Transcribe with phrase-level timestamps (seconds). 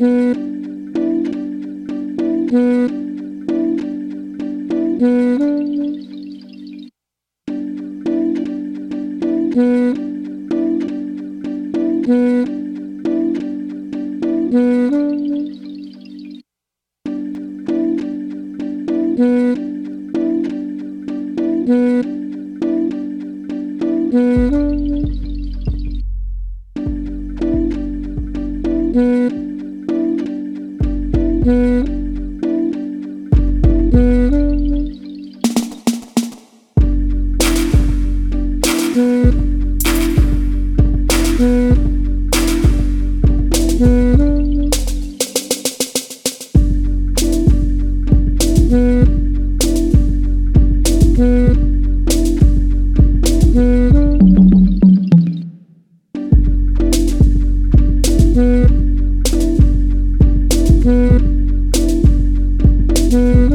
[0.00, 0.40] Mm-hmm.
[31.40, 31.80] Mm-hmm.
[63.10, 63.50] Mm-hmm.